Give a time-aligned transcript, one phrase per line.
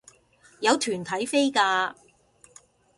[0.61, 1.93] 有團體飛價